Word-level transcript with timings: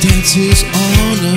dances 0.00 0.62
on 0.62 1.14
the 1.18 1.34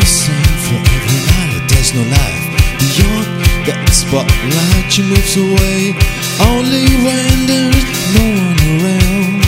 for 0.65 0.77
every 0.93 1.21
night. 1.33 1.61
There's 1.69 1.93
no 1.97 2.03
life 2.05 2.45
beyond 2.77 3.25
that 3.65 3.89
spotlight. 3.89 4.85
She 4.91 5.01
moves 5.01 5.33
away 5.33 5.97
only 6.45 6.85
when 7.01 7.35
there 7.49 7.71
is 7.73 7.89
no 8.13 8.25
one 8.37 8.61
around. 8.77 9.41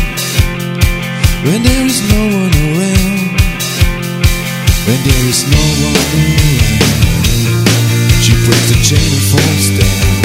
When 1.46 1.60
there 1.62 1.86
is 1.86 2.02
no 2.10 2.22
one 2.42 2.56
around. 2.74 3.38
When 4.90 5.00
there 5.06 5.26
is 5.30 5.46
no 5.46 5.64
one 5.86 5.98
around. 6.18 6.82
She 8.26 8.34
breaks 8.50 8.70
the 8.74 8.80
chain 8.82 9.10
and 9.14 9.26
falls 9.30 9.68
down. 9.78 10.24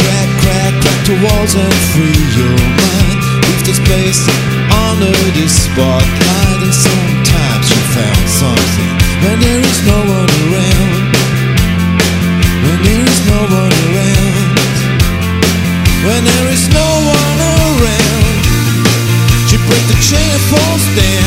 Crack, 0.00 0.30
crack, 0.40 0.72
crack 0.80 1.00
the 1.04 1.16
walls 1.28 1.52
and 1.60 1.76
free 1.92 2.24
your 2.40 2.56
mind. 2.56 3.18
Leave 3.44 3.64
the 3.68 3.74
space 3.76 4.22
under 4.72 5.12
the 5.36 5.46
spotlight. 5.48 6.21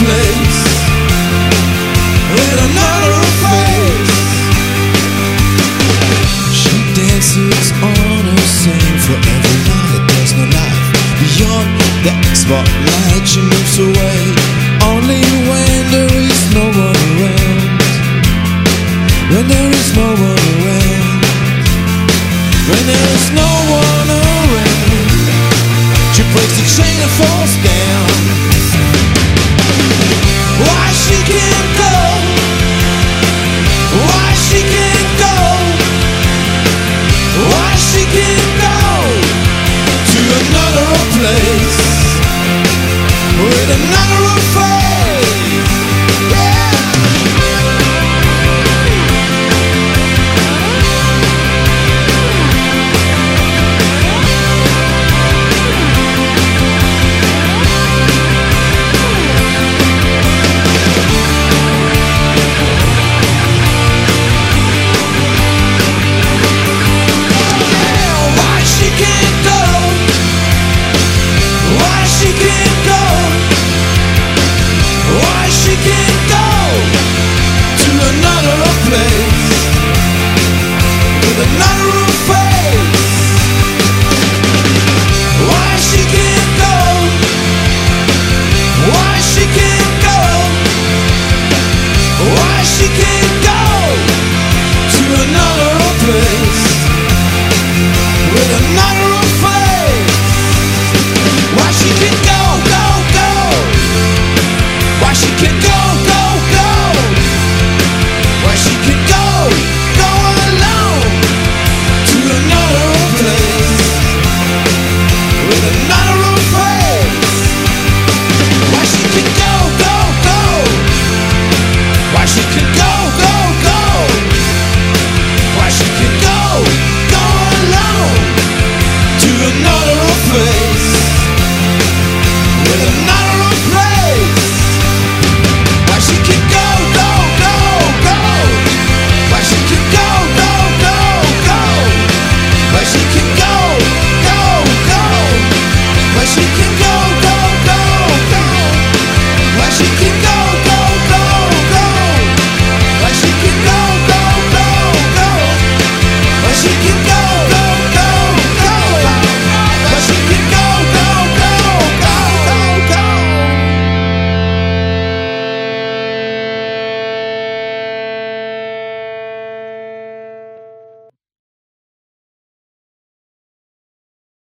place 0.00 0.60
with 2.34 2.58
another 2.68 3.16
place 3.40 4.12
She 6.52 6.76
dances 6.96 7.68
on 7.82 8.24
her 8.28 8.46
same 8.62 8.98
forever, 9.06 9.54
there's 10.08 10.32
no 10.34 10.44
life 10.48 10.86
Beyond 11.20 11.68
the 12.04 12.12
Xbox 12.28 12.68
she 13.26 13.40
moves 13.40 13.78
away 13.78 14.20
only 14.84 15.22
when 15.48 15.90
there 15.90 16.33
chain 27.16 27.83